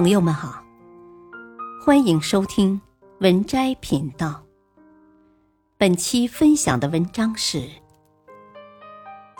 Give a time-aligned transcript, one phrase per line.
[0.00, 0.62] 朋友们好，
[1.84, 2.80] 欢迎收听
[3.18, 4.46] 文摘频道。
[5.76, 7.68] 本期分享的文章是：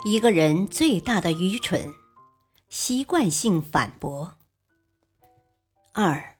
[0.03, 1.93] 一个人最大的愚蠢——
[2.67, 4.33] 习惯性反驳。
[5.93, 6.35] 二，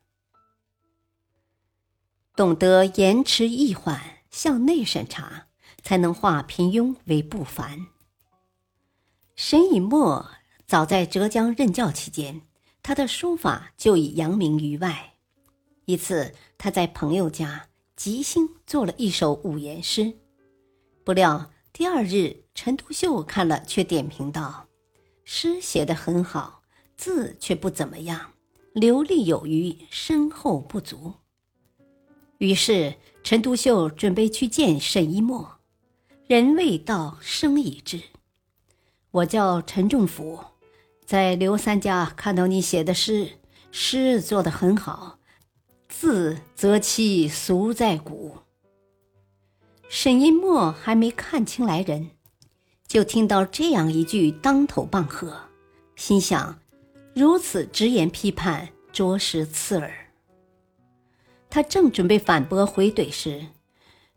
[2.36, 5.47] 懂得延迟易缓，向内审查，
[5.81, 7.88] 才能化平庸为不凡。
[9.38, 10.29] 沈以沫
[10.67, 12.48] 早在浙江任教期间。
[12.89, 15.13] 他的书法就已扬名于外。
[15.85, 20.11] 一次，他在朋友家即兴做了一首五言诗，
[21.03, 24.66] 不料第二日陈独秀看了，却点评道
[25.23, 26.63] ：“诗写得很好，
[26.97, 28.33] 字却不怎么样，
[28.73, 31.13] 流利有余，深厚不足。”
[32.39, 35.59] 于是陈独秀准备去见沈一墨，
[36.25, 38.02] 人未到，声已至。
[39.11, 40.44] 我叫陈仲甫。
[41.09, 43.30] 在刘三家看到你写的诗，
[43.72, 45.17] 诗做得很好，
[45.88, 48.38] 字则其俗在骨。
[49.88, 52.11] 沈一墨还没看清来人，
[52.86, 55.36] 就听到这样一句当头棒喝，
[55.95, 56.59] 心想：
[57.16, 59.92] 如此直言批判，着实刺耳。
[61.50, 63.48] 他正准备反驳回怼时，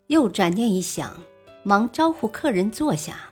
[0.09, 1.23] 又转念一想，
[1.63, 3.31] 忙招呼客人坐下。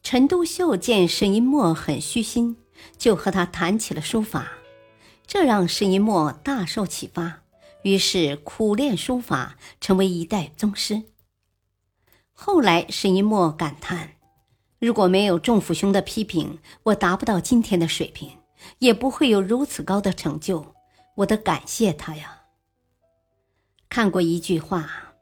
[0.00, 2.56] 陈独秀见沈一墨很虚心，
[2.96, 4.48] 就和他谈起了书法，
[5.26, 7.42] 这让沈一墨大受启发，
[7.82, 11.02] 于是苦练书法，成为一代宗师。
[12.32, 14.12] 后来，沈一墨感叹
[14.78, 18.38] ：“如果没有仲甫兄的批评，我达不到今天的水平，
[18.78, 20.74] 也不会有如此高的成就。
[21.16, 22.42] 我得感谢他呀。”
[23.90, 25.14] 看过一句话：“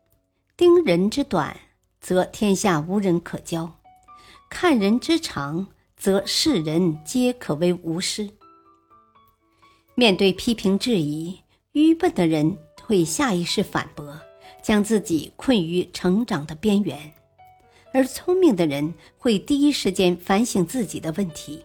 [0.57, 1.59] 盯人之短，
[2.01, 3.79] 则天下无人可教。”
[4.51, 8.28] 看人之长，则世人皆可为无师。
[9.94, 11.39] 面对批评质疑，
[11.72, 14.20] 愚笨的人会下意识反驳，
[14.62, 16.98] 将自己困于成长的边缘；
[17.92, 21.64] 而聪明的人会第一时间反省自己的问题，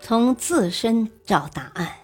[0.00, 1.96] 从自身找答案。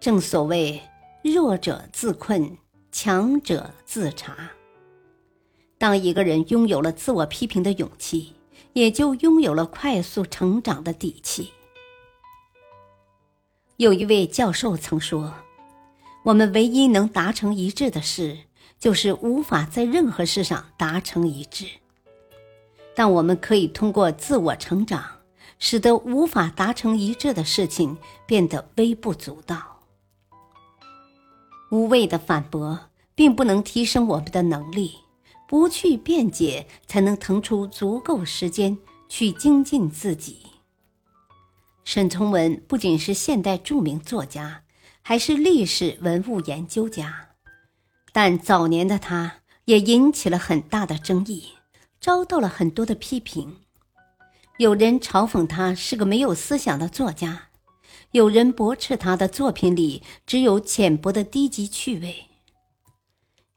[0.00, 0.80] 正所谓
[1.22, 2.58] “弱者自困，
[2.90, 4.50] 强者自察”。
[5.78, 8.32] 当一个人拥有了自我批评的勇气，
[8.76, 11.50] 也就拥有了快速成长的底气。
[13.78, 15.32] 有一位教授曾说
[16.24, 18.40] ：“我们唯一能达成一致的事，
[18.78, 21.64] 就是无法在任何事上达成一致。
[22.94, 25.02] 但我们可以通过自我成长，
[25.58, 29.80] 使得无法达成一致的事情变得微不足道。
[31.70, 34.98] 无谓的反驳，并不能提升我们的能力。”
[35.48, 38.76] 不去辩解，才能腾出足够时间
[39.08, 40.38] 去精进自己。
[41.84, 44.62] 沈从文不仅是现代著名作家，
[45.02, 47.28] 还是历史文物研究家，
[48.12, 49.36] 但早年的他
[49.66, 51.50] 也引起了很大的争议，
[52.00, 53.58] 遭到了很多的批评。
[54.58, 57.50] 有人嘲讽他是个没有思想的作家，
[58.10, 62.26] 有人驳斥他的作品里只有浅薄的低级趣味。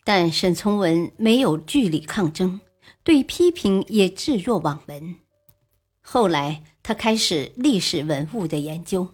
[0.04, 2.62] 但沈从文没有据理抗争，
[3.04, 5.18] 对批评也置若罔闻。
[6.02, 9.10] 后来他开始历史文物的研究，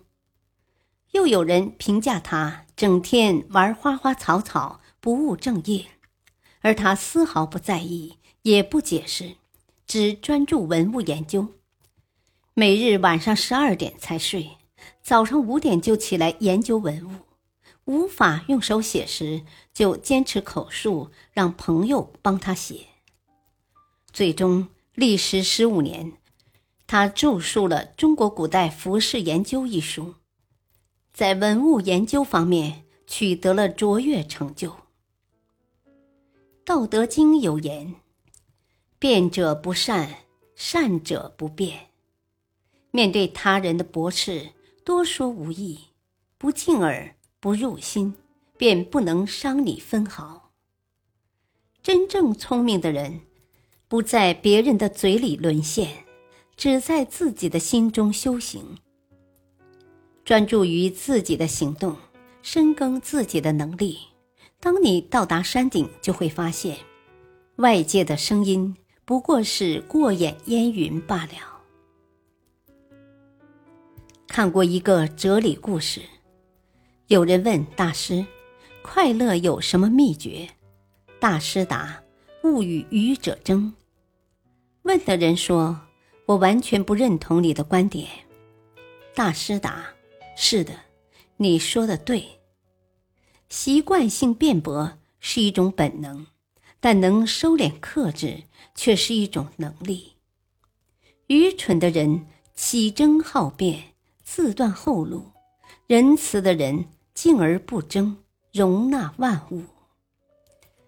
[1.12, 5.86] 又有人评价他整天玩花花草草，不务正业，
[6.62, 9.36] 而他丝毫不在意，也不解释，
[9.86, 11.50] 只专注文物研究。
[12.54, 14.52] 每日晚上十二点才睡，
[15.02, 17.25] 早上五点就起来研究文物。
[17.86, 22.88] 无法用手写时，就坚持口述，让朋友帮他写。
[24.12, 26.14] 最终历时十五年，
[26.88, 30.16] 他著述了《中国古代服饰研究》一书，
[31.14, 34.72] 在文物研究方面取得了卓越成就。
[36.64, 37.96] 《道德经》有言
[38.98, 40.26] ：“辩者不善，
[40.56, 41.90] 善者不辩。”
[42.90, 44.54] 面对他人的驳斥，
[44.84, 45.90] 多说无益，
[46.38, 47.16] 不敬耳。
[47.46, 48.16] 不入心，
[48.58, 50.50] 便不能伤你分毫。
[51.84, 53.22] 真正聪明的人，
[53.88, 56.06] 不在别人的嘴里沦陷，
[56.58, 58.80] 只在自己的心中修行。
[60.24, 61.96] 专注于自己的行动，
[62.42, 64.00] 深耕自己的能力。
[64.60, 66.76] 当你到达山顶，就会发现，
[67.58, 68.76] 外界的声音
[69.06, 71.62] 不过是过眼烟云罢了。
[74.26, 76.02] 看过一个哲理故事。
[77.08, 78.26] 有人问大师
[78.82, 80.50] ：“快乐有什么秘诀？”
[81.22, 82.02] 大师答
[82.44, 83.72] ：“勿与愚者争。”
[84.82, 85.80] 问的人说
[86.26, 88.08] ：“我完全不认同你的观点。”
[89.14, 89.86] 大师答
[90.36, 90.74] ：“是的，
[91.38, 92.26] 你说的对。
[93.50, 96.26] 习惯性辩驳是一种本能，
[96.80, 98.44] 但能收敛克制
[98.74, 100.14] 却是一种能力。
[101.28, 102.26] 愚蠢的人
[102.56, 103.94] 起争好辩，
[104.24, 105.32] 自断后路；
[105.86, 108.18] 仁慈的人静而不争，
[108.54, 109.64] 容纳万物。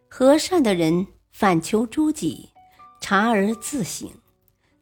[0.09, 2.49] 和善的人反求诸己，
[2.99, 4.09] 察而自省；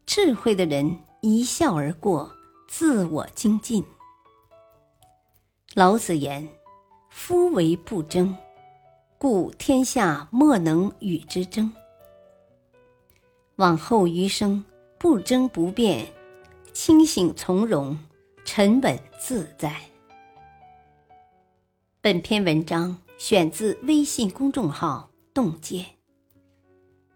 [0.07, 2.31] 智慧的人一笑而过，
[2.67, 3.85] 自我精进。
[5.75, 6.47] 老子言
[7.09, 8.35] ：“夫为不争，
[9.19, 11.71] 故天下莫能与之争。”
[13.57, 14.65] 往后余生，
[14.97, 16.11] 不争不辩，
[16.73, 17.97] 清醒从容，
[18.43, 19.79] 沉稳自在。
[22.05, 25.09] 本篇文章选自微信公众号。
[25.33, 25.83] 洞见。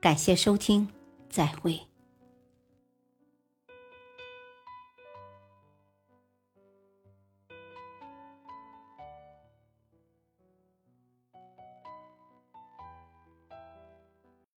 [0.02, 0.88] 感谢收听，
[1.30, 1.80] 再会。